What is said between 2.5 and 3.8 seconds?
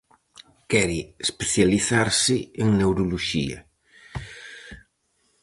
en neuroloxía.